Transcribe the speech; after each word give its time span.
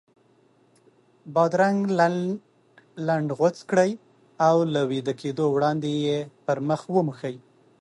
بادرنګ 1.33 1.79
لنډ 1.99 2.27
لنډ 3.07 3.27
غوڅ 3.37 3.57
کړئ 3.69 3.91
او 4.47 4.55
له 4.73 4.81
ویده 4.89 5.13
کېدو 5.21 5.43
وړاندې 5.51 5.89
یې 6.05 6.17
پر 6.45 6.57
مخ 6.67 6.81
وموښئ. 6.93 7.35